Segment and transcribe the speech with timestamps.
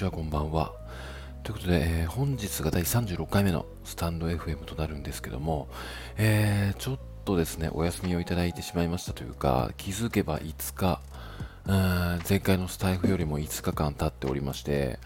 [0.00, 0.72] ちは、こんばんは。
[1.42, 5.68] ということで、えー本日が第36回目のスタンド FM となるんですけども、
[6.16, 11.00] えーちょっとですね、お休みをいただいてしまいましたというか、気づけば5日、
[11.66, 14.98] うん前回のスタイフよりも5日間経っておりまして、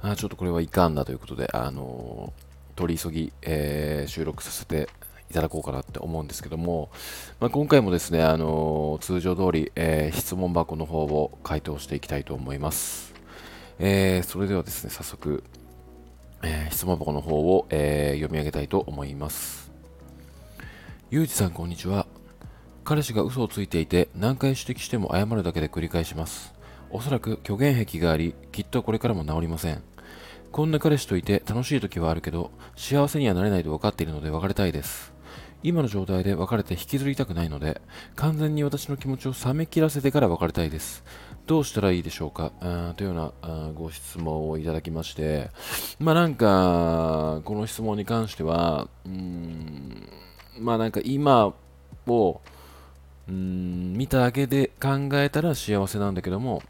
[0.00, 4.88] あちょっとこれはいかんだということで、あのー取り急ぎ、え収録させて
[5.30, 6.88] いただこうかなって思うんですけども、
[7.40, 13.19] まあ、今回もですね、あの通常通り、え質問箱の方を回答していきたいと思います。
[13.82, 15.42] えーそれではですね、早速、
[16.42, 19.72] えー質問箱の方を、えー読み上げたいと思います。
[21.10, 22.06] ゆうじさん、こんにちは。
[22.84, 26.52] 彼氏が嘘をついていて、何回指摘しても謝るだけで繰り返します。
[26.90, 29.82] おそらく虚言癖があり、きっとこれからも治りません。
[30.52, 35.14] こんな彼氏といて楽しい時はあるけど、幸せにはなれないと分かっているので別れたいです。
[35.62, 37.80] 今の状態で別れて引きずりたくないので、
[38.16, 41.02] 完全に私の気持ちを冷め切らせてから別れたいです。
[41.46, 42.52] どうしたらいいでしょうか？
[42.60, 45.50] あというようなご質問をいただきまして、
[45.98, 50.08] まあなんか、この質問に関しては、うん、
[50.58, 51.52] まあなんか今
[52.06, 52.40] を、
[53.28, 56.62] うん、見ただけで考えたら幸せなんだけども、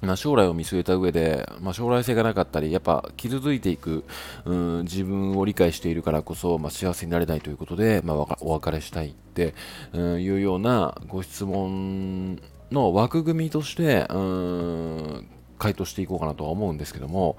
[0.00, 4.02] まあ、将来を見据えた上で、まあ、将来性がなかったり、やっぱ傷ついていく、
[4.44, 9.54] うん、自分を理解しているからこそ、まあ、幸せになれないということで、まあ、お別れしたいって、
[9.92, 15.28] うん、いうようなご質問の枠組みとして、うーん、
[15.58, 17.36] 回答していこうかなとは思うんですけども、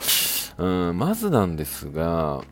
[0.57, 2.43] うん、まずなんですが、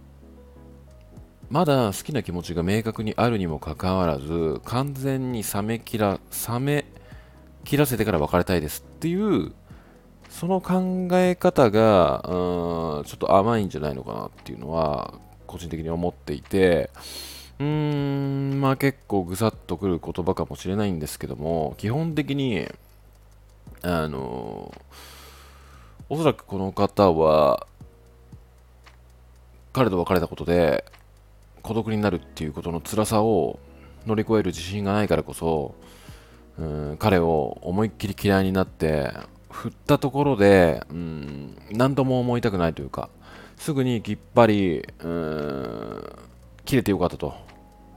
[1.49, 6.85] まだ好きな気持ちが明確にあるにもかかわらず、完全に冷め切ら、冷め
[7.63, 9.53] 切らせてから別れたいですっていう、
[10.29, 15.13] その考え方が、うん、ちょっと甘いんじゃないのかなっていうのは、
[15.45, 16.89] 個人的に思っていて、
[17.61, 17.67] うー
[18.55, 22.67] ん、まあ結構ぐさっとくる言葉かもしれないんですけども、基本的に、
[23.83, 24.73] あの、
[26.09, 27.67] おそらくこの方は、
[29.73, 30.83] 彼と別れたことで、
[31.61, 33.59] 孤独になるっていうことの辛さを
[34.07, 35.75] 乗り越える自信がないからこそ、
[36.57, 39.13] うん、彼を思いっきり嫌いになって、
[39.51, 43.09] 振ったところで、うん、何とも思いたくないというか、
[43.57, 46.15] すぐにきっぱり、うん、
[46.65, 47.50] 切れてよかったと、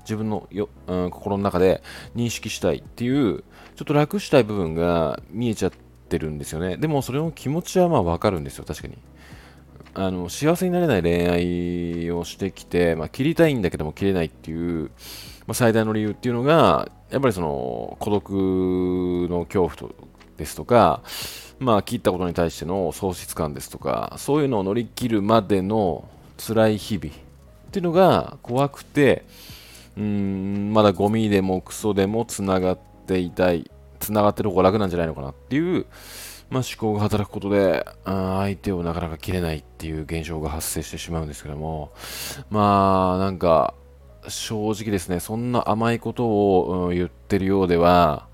[0.04, 1.82] 自分のよ、うん、心の中で
[2.14, 3.44] 認識したいっていう、
[3.76, 5.72] ちょっと楽したい部分が見えちゃっ
[6.08, 6.76] てるんですよね。
[6.76, 8.96] でも、それの気持ちはまあわかるんですよ、確かに。
[9.96, 14.90] あの幸せになれない恋愛をしてきて、まあ、切りたいんだけども切れないっていう、
[15.46, 18.30] まあ、最大の理由っていうのが、やっぱりその孤独
[19.30, 19.94] の恐怖と
[20.36, 21.02] ですとか、
[21.60, 26.08] まあ、切ったことに対しての喪失感ですとか、そういうのを乗り切るまでの
[26.44, 29.24] 辛い日々っていうのが怖くて、
[29.96, 35.86] うーん、まだゴミでもクソでもつながっていたい、つながってる方が楽なんじゃないのかなっていう、
[36.50, 41.92] まあ、思考が働くことで、相手をなかなか切れないっていう現象が発生してしまうんですけども、
[42.50, 43.74] まあ、なんか、
[44.28, 48.26] 正直ですね、そんな甘いことを、言ってるようでは、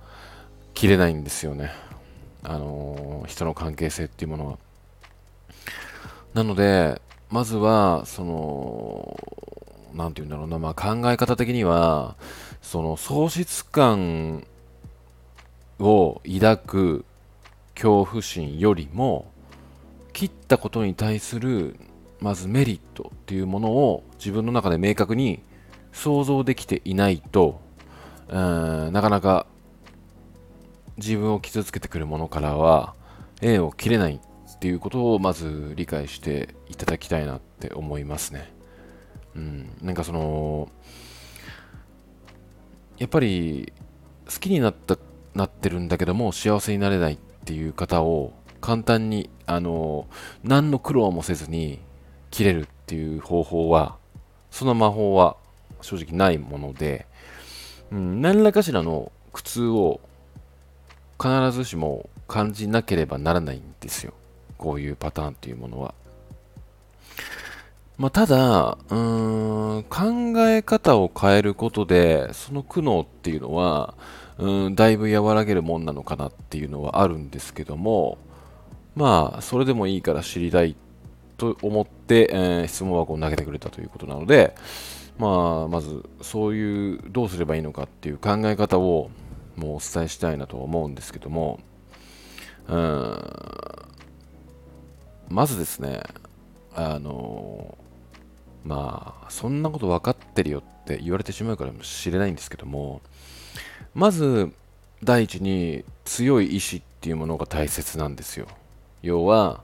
[0.74, 1.72] 切れないんですよね。
[2.42, 4.58] あの人の関係性っていうものは。
[6.32, 9.20] なので、まずは、その、
[9.94, 12.16] なんて言うんだろうな、まあ、考え方的には、
[12.62, 14.46] その喪失感
[15.78, 17.04] を抱く
[17.74, 19.30] 恐怖心よりも、
[20.12, 21.76] 切ったことに対する、
[22.20, 25.42] まずメリットっていうものを自分の中で明確に
[25.92, 27.60] 想像できていないと、
[28.28, 29.46] うんなかなか
[30.98, 32.94] 自分を傷つけてくるものからは
[33.40, 38.52] 縁を切れないっていうことをまず理解していただきたいなって思いますね。
[39.34, 40.68] うん、なんかその
[42.98, 43.72] やっぱり
[44.26, 44.98] 好きになった
[45.34, 50.06] なってるんだけども幸せになれないっていう方を簡単にあの
[50.42, 51.80] 何の苦労もせずに
[52.30, 53.96] 切れるっていう方法は
[54.50, 55.36] その魔法は
[55.80, 57.06] 正直ないもので、
[57.90, 60.00] うん、何らかしらの苦痛を
[61.20, 64.12] 必ずしも感じなければならないんですよ。
[64.58, 65.94] こういうパターンっていうものは。
[68.00, 73.92] まあ、ただ、うーん、考え方を変えることで、その苦悩っていうのは、
[74.38, 78.16] うん、だいぶ和らげるもんなのかなっていうのはあるんですけども、
[78.96, 80.76] まあ、それでもいいから知りたい
[81.36, 84.54] と思って、えー質問箱を投げてくれたということなので、
[85.18, 89.10] まあ、まず、そういう、どうすればいいのかっていう考え方を、
[89.56, 91.60] もうお伝えしたいなと思うんですけども、
[92.66, 93.22] うん、
[95.28, 96.00] まずですね、
[96.74, 97.76] あの、
[98.64, 103.00] まあ、そんなこと分かってるよって言われてしまうからもしれないんですけども、
[103.94, 104.52] まず、
[105.02, 108.46] 第一に強い意志っていうものが大切なんですよ。
[109.02, 109.62] 要は、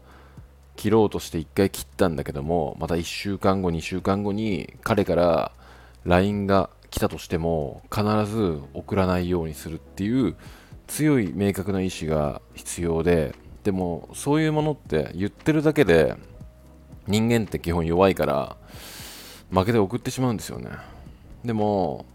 [0.77, 5.53] 切ろうとして1回切ったんだけどもまた1週間後2週間後に彼から
[6.05, 10.37] LINE が来たとしても必ず送らないようにするっていう
[10.87, 13.35] 強い明確な意思が必要で
[13.65, 16.15] でもそういうものって言ってるだけで
[17.07, 18.57] 人間って基本弱いから
[19.51, 20.71] 負けて送ってしまうんですよね。
[21.45, 22.07] でも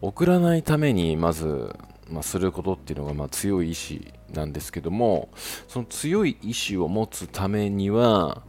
[0.00, 1.76] 送らないためにまず、
[2.08, 5.28] まあ、することっていうのがまあ強い意志なんですけども
[5.68, 8.42] その強い意志を持つためには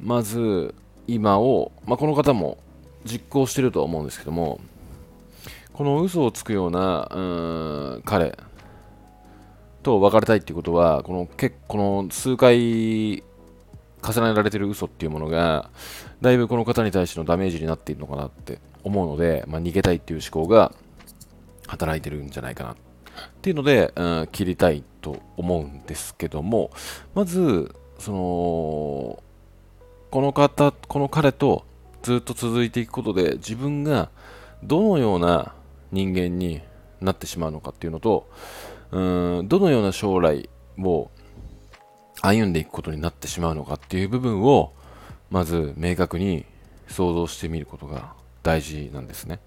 [0.00, 0.74] まず
[1.08, 2.58] 今を、まあ、この方も
[3.04, 4.60] 実行してるとは思うんですけども
[5.72, 7.20] この嘘をつくようなう
[7.98, 8.38] ん彼
[9.82, 13.24] と別れたいっていうことはこの結この数回
[14.02, 15.70] 重ねられてる嘘っていうものが
[16.20, 20.72] だいぶこの方に対してのダメージになっているのかなって思うので、まあ、逃げたいっていう思考が
[21.68, 22.72] 働いてるんじゃないかな。
[22.72, 22.76] っ
[23.42, 26.70] ていうので、うん、切りたいと思うんですけども
[27.14, 29.22] まずその
[30.10, 31.64] この方この彼と
[32.02, 34.10] ずっと続いていくことで自分が
[34.62, 35.52] どのような
[35.90, 36.62] 人間に
[37.00, 38.28] なってしまうのかっていうのと
[38.90, 41.10] うんどのような将来を
[42.22, 44.72] 歩んでいくことになってしまうのかっていう部分を
[45.30, 46.46] まず明確に
[46.88, 49.40] 想像してみることが大事なんですね。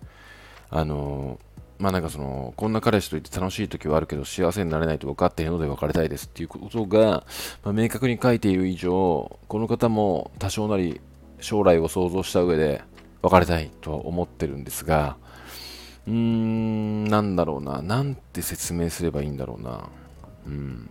[0.69, 1.39] あの
[1.77, 7.25] まあなんかその、こんな彼氏といて楽しい時はあるけど幸せになれないと分かっているので別れたいですっていうことが、
[7.63, 11.01] まあ、明確に書いている以上、この方も多少なり
[11.41, 12.81] 将来を想像した上で
[13.21, 15.17] 別れたいとは思ってるんですが、
[16.07, 17.81] うーん、なんだろうな。
[17.81, 19.89] なんて説明すればいいんだろうな。
[20.47, 20.89] うん。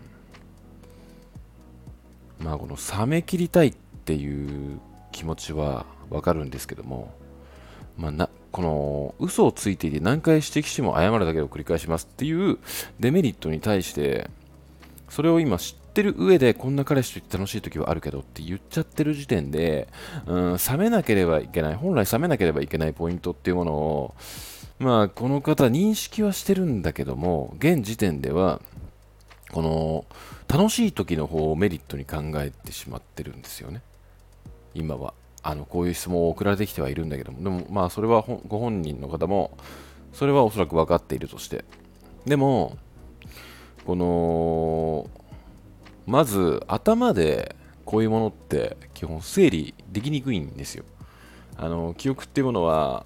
[2.45, 3.75] まあこの冷め切りたいっ
[4.05, 4.79] ていう
[5.13, 7.15] 気持ちはわかるんですけども、
[7.97, 12.59] まあ、なこの嘘をついていて何回指摘しても謝るだけを繰り返しますっていう
[13.01, 14.29] デメリットに対して
[15.09, 19.89] それを今知ってる上でこんな彼氏と言って楽しい時はあるけどって言っちゃってる時点で、
[20.27, 24.15] うん、冷めなければいけない本来冷めなければいけないポイントっていうものを
[24.79, 28.61] まあこの方認識はしてるんだけども現時点では
[29.55, 30.05] この
[30.49, 33.83] 楽しい時の方をメリットに考えてしまってるんですよね
[34.75, 35.15] 今は
[35.45, 39.57] あのこういう質問を送られてきてはいるんだけども、でもまあそれはご本人の方も、
[40.15, 41.67] それはおそらく分かっているとして。
[42.25, 42.79] でも、
[43.87, 45.11] この、
[46.07, 47.55] まず頭で
[47.85, 50.85] こういうものって基本整理できにくいんですよ。
[51.59, 53.05] あの記憶っていうものは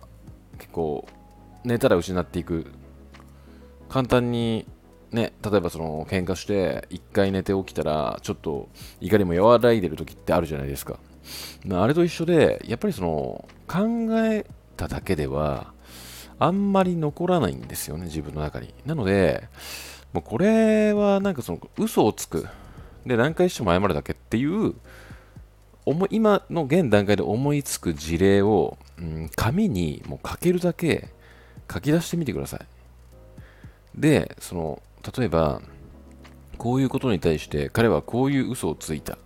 [0.58, 1.08] 結構
[1.64, 2.66] 寝たら失っていく。
[3.88, 4.64] 簡単に
[5.12, 8.68] ね、例えばその喧嘩して1回寝て起きたらちょっと
[9.00, 10.98] 怒りも和らいでる時ってあるじゃないですか。
[11.70, 14.44] あれと一緒で、やっぱりその考え
[14.76, 15.72] ただけでは
[16.38, 18.72] あんまり残らないんですよね、自分の中に。
[18.86, 19.48] なので、
[20.12, 22.46] もうこれはなんかその嘘をつく。
[23.06, 24.74] で、何回しても謝るだけっていう、
[26.10, 31.08] 今の現段階で思いつく事例を、うん、紙にもう書けるだけ
[31.72, 32.60] 書き出してみてください。
[33.94, 34.82] で、その、
[35.16, 35.60] 例えば、
[36.56, 39.18] こういうことに対して彼はこういう嘘をついた。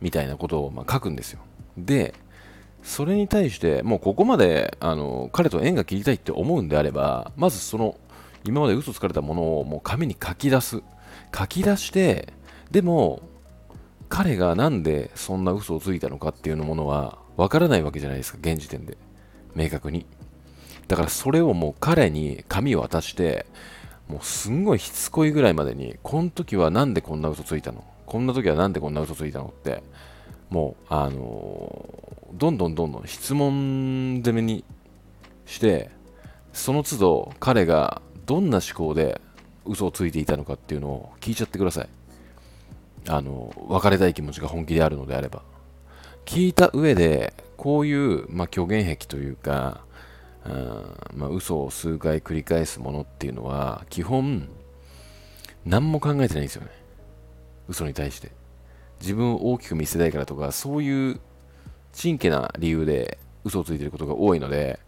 [0.00, 1.40] みたいなことをま書くんですよ。
[1.78, 2.14] で、
[2.82, 7.96] それに対して、もうここまであの彼と縁が切りたいって思うんであれば、まずその
[8.44, 10.82] 今まで嘘つかれたものをもう紙に書き出す。
[11.36, 12.32] 書き出して、
[12.70, 13.22] でも、
[14.08, 18.96] 彼がなんでそんな嘘をついたのかっていうものはわからないわけじゃないですか、現時点で。
[19.54, 20.06] 明確に。
[20.86, 23.46] だからそれをもう彼に紙を渡して、
[24.08, 27.84] もうすんごいしつこいぐらいまでに、この時はなんでこんな嘘ついたの？
[28.06, 29.82] こんな時はなんでこんな嘘ついたのって、
[30.48, 34.64] もう、あのー、どんどんどんどん質問攻めに
[35.44, 35.90] して、
[36.52, 39.20] その都度彼がどんな思考で
[39.64, 41.88] 嘘をついていたのかっていうのを聞いちゃってください。
[43.08, 45.42] あの、別れたい気持ちが本気であるのであれば。
[46.24, 49.84] 聞いた上で、こういう、まあ、虚言癖というか、
[50.48, 54.48] うんまあ、嘘を数回繰り返すものっていうのは、基本、
[55.64, 56.70] 何も考えてないんですよね。
[57.68, 58.30] 嘘に対して。
[59.00, 61.20] 自分を大きく見せたいからとか、そういう
[61.92, 64.78] 真剣な理由で嘘をついてることが多いので、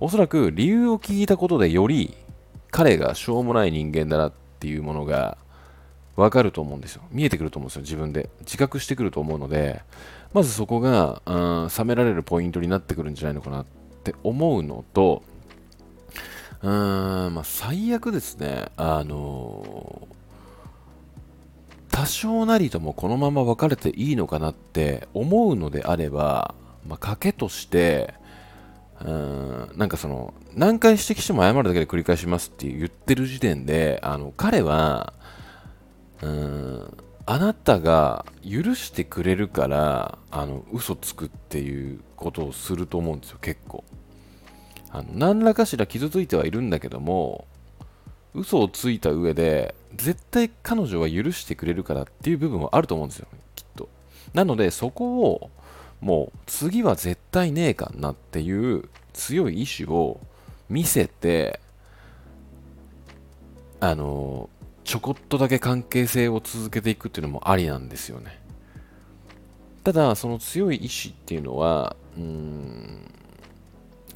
[0.00, 2.16] おそらく理由を聞いたことでより
[2.70, 5.38] 彼がしょうもない人間だなっていうものが
[6.16, 7.02] わかると思うんですよ。
[7.10, 8.30] 見えてくると思うんですよ、自分で。
[8.40, 9.82] 自覚してくると思うので、
[10.32, 15.22] まずそこが、うん、冷められるポイントになってくるんじゃないのかなってって思うのと、
[16.62, 20.06] うーん、まあ、最悪ですね、あの
[21.90, 26.54] 多少なりともこのまま別れていいのかなって思うのであれば、
[26.86, 28.12] まあ、賭けとして、
[29.02, 35.14] うん、なんかその、何回指摘しても謝るだけで繰り返しますって言ってる時点で、あの、彼は、
[36.20, 43.84] うん、あなたが許してくれるからあの嘘つくっていうことをすると思うんですよ結構。
[44.90, 47.46] あの何らかしら傷ついてはいるんだけども
[48.34, 53.26] 嘘をついた上で絶対彼女は許してくれるからっていう部分はあると思うんですよ
[53.56, 53.88] きっと。
[54.34, 55.50] なのでそこを
[56.00, 60.20] もう次は絶対ねえかなっていう強い意志を
[60.68, 61.60] 見せて
[63.80, 64.48] あの
[64.84, 68.38] ちょこっとだけ関係性を続けていくっていうのもありなんですよね。
[69.82, 73.10] ただその強い意志っていうのはうーん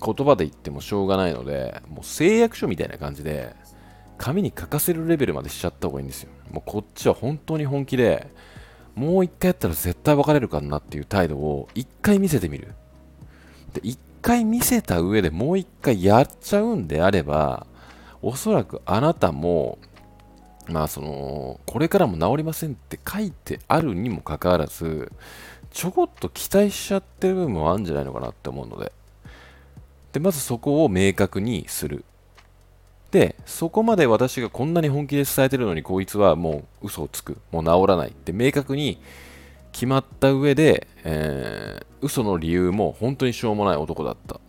[0.01, 3.55] 言葉で言ってもしょうがないのでもう誓約書みたいな感じで
[4.17, 6.31] 紙に書かせるレベルまでしちゃった方がいいんですよ。
[6.51, 8.29] もうこっちは本当に本気で
[8.95, 12.75] もう一回やったら絶対別れるかなっていう態度を一回見せてみる。
[13.75, 17.67] で一回見せた上でもう一回やっちゃうんであれば
[18.23, 19.79] おそらくあなたも
[20.69, 25.11] まあそのこれからも治りませんって書いてあるにもかかわらず
[25.71, 28.93] ちょこっと期待しちゃってる部分もあるんじゃないのかなって思うので。
[30.13, 32.05] でまずそこを明確にする。
[33.11, 37.39] でそこまで私がこんなに本気で伝えてるのにこいつはもう嘘をつく。
[37.53, 38.11] もう治らない。
[38.11, 39.01] って明確に
[39.73, 44.41] 決まった上で、えー、嘘の理由も本当にしょうもない男だった。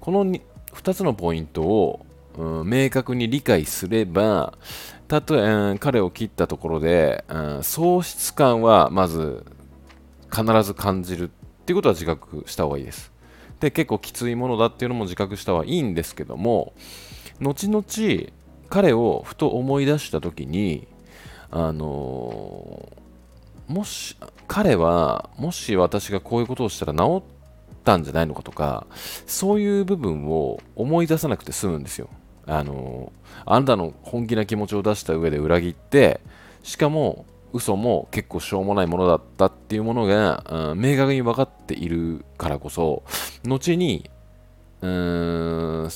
[0.00, 0.40] この 2,
[0.72, 4.54] 2つのポイントを、うん、明確に理解すれば
[5.08, 9.44] たとえ、うん、彼を切ったところで、うん、喪失感はまず
[10.30, 13.12] 必ず感じるっていうことは自覚した方がいいです。
[13.60, 16.74] で結構きついものだっていうのも自覚した方がいいんですけども
[17.40, 17.84] 後々
[18.68, 20.86] 彼をふと思い出した時に
[21.50, 24.16] あのー、もし
[24.48, 28.86] 彼はもし私がこういうことをしたら治ったんじゃないのかとか
[29.26, 32.08] そういう部分を思い出さなくて済むんですよ。
[32.46, 33.12] あの、
[33.46, 36.20] あなたの本気な気持ちを出した上で裏切って
[36.62, 43.04] しかも嘘も結構しょうもないものだったっていうものが、うん、明確に分かっているからこそ
[43.44, 44.10] 後に
[44.82, 45.90] うーん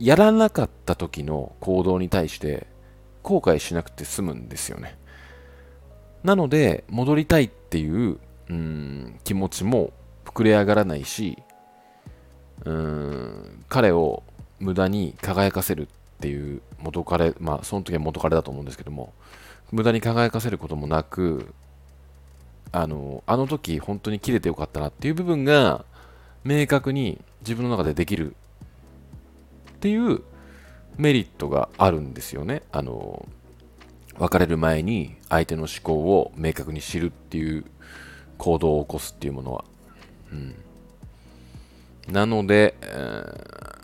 [0.00, 2.66] やらなかった時の行動に対して
[3.22, 4.98] 後悔しなくて済むんですよね。
[6.24, 9.92] なので、戻りたいっていううん気持ちも
[10.24, 11.38] 膨れ上がらないし、
[12.64, 14.22] うん彼を
[14.60, 15.86] 無駄に輝かせるっ
[16.20, 19.12] ていう元彼、まあその時は元彼だと思うんですけども、
[19.72, 21.52] 無駄に輝かせることもなく、
[22.72, 25.84] あの、あの時本当に切れてよかったなっていう部分が
[26.44, 28.34] 明確に自分の中でできる
[29.72, 30.22] っていう
[30.96, 32.62] メリットがあるんですよね。
[32.72, 33.26] あの
[34.18, 37.64] 別れる前に相手の思考を明確に知るっていう
[38.38, 39.64] 行動を起こすっていうものは。
[40.32, 40.54] うん、
[42.12, 43.83] なので、えー、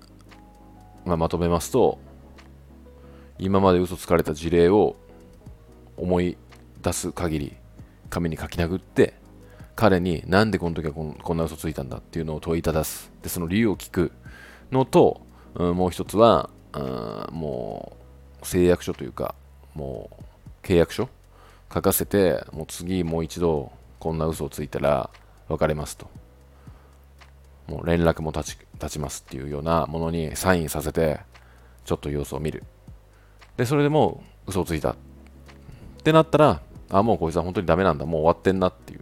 [1.11, 1.99] まあ、まとめますと、
[3.39, 4.97] 今まで嘘つかれた事例を
[5.97, 6.37] 思い
[6.83, 7.57] 出す限り
[8.09, 9.15] 紙に書き殴って
[9.77, 14.13] 彼になんでこの時はこんな嘘ついたんだっていうのを問いただすでその理由を聞く
[14.71, 15.23] のと
[15.55, 17.97] うん、もう一つは、うん、も
[18.43, 19.35] う誓約書というか、
[19.75, 20.11] も
[20.63, 21.09] う契約書
[21.73, 25.11] 書かせて、もう次もう一度こんな嘘をついたら
[25.49, 26.09] 別れますと。
[27.71, 31.21] もう連絡も立ち立ちますっていうようなものにサインさせて、
[31.85, 32.65] ちょっと様子を見る。
[33.57, 34.97] で、それでもう嘘をついたっ
[36.03, 36.61] てなったら、
[36.91, 39.01] あ、もうこいつは本当にダメなんだ、もう終わってんなっていう、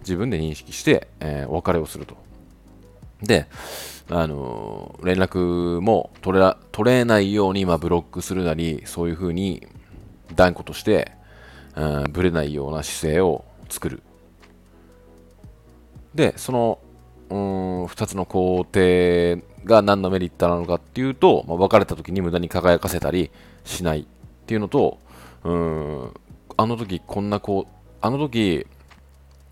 [0.00, 2.16] 自分で認識して、えー、お別れをすると。
[3.22, 3.46] で、
[4.10, 9.66] あの連絡も取れ取れないように、まあ、ブロックするなり、そういうふうに
[10.34, 11.12] 断固として、
[11.76, 14.02] うん、ぶれないような姿勢を作る。
[16.14, 16.78] で、その、
[17.32, 23.30] うん、2つの工程が何のメリットなのかっていうと、まあ、別れた時に無駄に輝かせたり
[23.64, 24.04] しないっ
[24.46, 24.98] ていうのと、
[25.42, 26.14] うん、
[26.58, 27.72] あの時こんなこう、
[28.02, 28.66] あの時、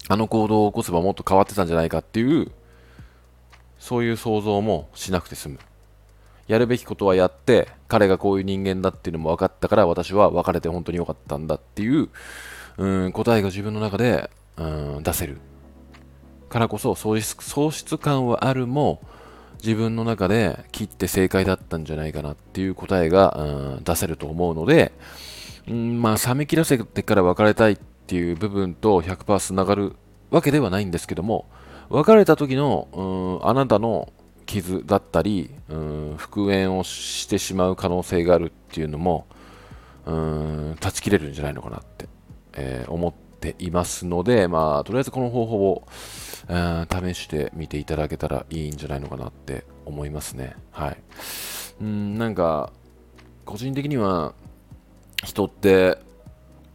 [0.09, 2.51] あの行動を起こせばもっと変わってたんじゃないかっていう
[3.79, 5.59] そういう想像もしなくて済む。
[6.49, 12.09] やるべきことはやって、彼がこういう人間だっていうのも分かったから、私は別れて本当に良かったんだっていう、
[12.77, 14.65] うん、答えが自分の中で、う
[14.99, 15.41] ん、出せる。
[16.51, 19.01] からこそ喪失、喪失感はあるも、
[19.63, 24.93] 自分の中で切って正解だったんじゃないかなっていう答えが、うん、出せると思うので、
[25.69, 27.77] うん、まあ、冷め切らせてから別れたいっ
[28.07, 29.95] ていう部分と100%つながる
[30.31, 31.47] わけではないんですけども、
[31.89, 32.89] 別れた時の、
[33.41, 34.13] うん、あなたの
[34.47, 39.27] 傷だったり、うん、復縁をしてしまう可能性があるっていうのも、
[40.07, 42.09] うん、断ち切れるんじゃないのかなって、
[42.55, 45.87] えー、思ってていますので、まあ、とりあえずこの方法を、
[46.49, 50.55] うん、試してみていただけたらいいんじゃないのかなって思いますね。
[50.71, 50.97] はい。
[51.81, 52.73] うん、なんか、
[53.45, 54.35] 個人的には、
[55.25, 55.99] 人って、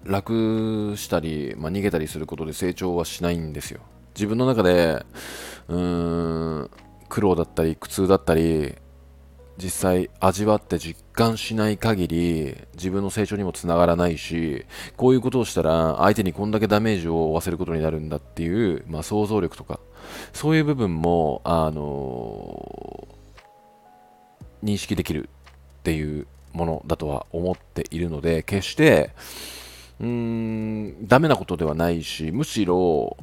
[0.06, 3.82] 楽したり、まあ、逃げたりすることで成長はしないんですよ
[4.16, 5.04] 自分の中で
[5.68, 6.70] うん
[7.10, 8.76] 苦労だったり苦痛だったり
[9.58, 14.66] 実際味わって実感しない限り自分の成長にもつながらないし
[14.98, 19.80] こういうことをしたら相手にこんだけダメージを負わせることになるんだっていう、まあ、想像力とか
[20.34, 25.30] そういう部分も、あのー、認識できる
[25.80, 29.12] っていうものだとは思っているので決して
[30.02, 33.16] うーんダメなことではないしむしろ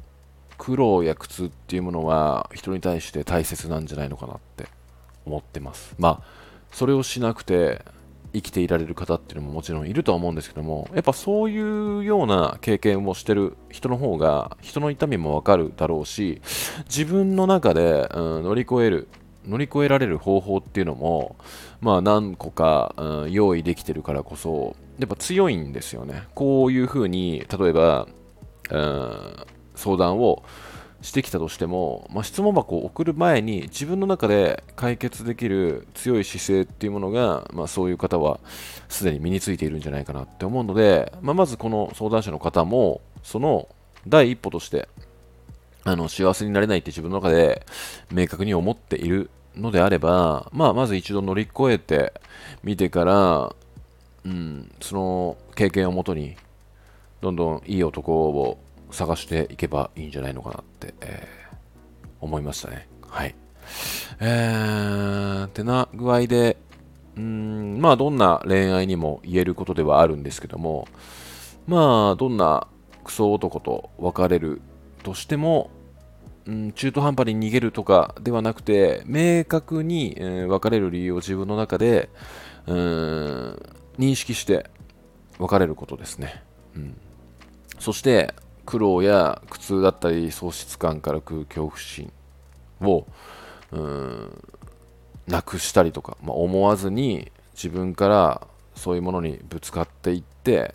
[0.57, 4.82] 苦労や苦痛っていうものは人に対して大切なんじゃないのかなって。
[5.27, 5.95] 思ってます。
[5.99, 6.23] まあ、
[6.73, 7.85] それをしなくて
[8.33, 16.41] 生きていられる方っていうのももちろんいるとは思うんですけども、やっぱそういうような経験をしてる人の方が人の痛みもわかるだろうし、
[16.87, 19.09] 自分の中で、うん、乗り越える、
[19.47, 21.37] 乗り越えられる方法っていうのも、
[21.81, 26.23] まあ何個か、うん、用意できてるからこそ、やっぱ強いんですよね。
[26.35, 28.09] こういうふうに、例えば、
[28.71, 29.37] うん、
[29.75, 30.43] 相談を
[31.03, 38.39] してきたとしても、まあ、質問箱を送る前に自分の中で解決できる強い姿勢っていうものが、まあ、そういう方は
[38.89, 43.69] すでに身についているんじゃないかなって思うので、まあ、まずこの相談者の方もその
[44.07, 44.89] 第一歩として
[45.85, 47.67] あの幸せになれないって自分の中で
[48.13, 52.13] 明確に思っているのであれば、まあ、まず一度乗り越えて
[52.63, 53.55] みてから、
[54.25, 56.37] うん、その経験をもとに
[57.21, 58.59] どんどんいい男を
[58.93, 61.57] 探していけばいいんじゃないのかなって、えー、
[62.21, 62.89] 思いましたね。
[63.09, 63.35] はい。
[64.21, 66.57] えー、ってな具合で、
[67.17, 70.89] うん、まあどんな恋愛にも言えることではあるんですけども、
[71.67, 72.67] まあどんな
[73.05, 74.61] クソ男と別れる
[75.03, 75.71] としても、
[76.47, 82.09] うん、中途半端に逃げるとかではなくて、明確に、えー、別れる理由を自分の中で、
[82.67, 84.71] うん、認識して
[85.39, 86.43] 別れることですね。
[86.77, 86.97] うん、
[87.79, 92.13] そして、苦労や苦痛だったり喪失感からくる恐怖心
[92.81, 93.07] を
[93.73, 94.43] うん
[95.27, 100.75] なくしたりとか、まあ、思わずに自分からそういうものにぶつかっていって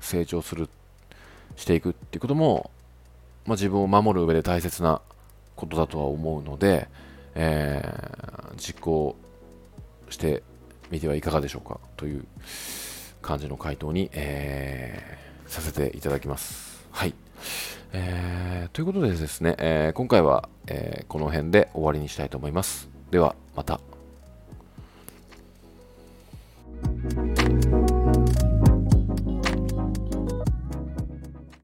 [0.00, 0.68] 成長する
[1.56, 2.70] していくっていうことも、
[3.46, 5.00] まあ、自分を守る上で大切な
[5.56, 6.88] ことだとは思うので、
[7.34, 9.16] えー、実行
[10.10, 10.42] して
[10.90, 12.24] みてはいかがでしょうかという
[13.20, 16.71] 感じの回答に、えー、させていただきます。
[16.92, 17.14] はい。
[17.94, 22.88] えー、ということでですね、えー、今回は、えー、この辺で終わりにしたいと思います。
[23.10, 23.80] では、また。